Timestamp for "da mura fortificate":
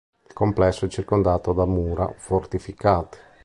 1.53-3.19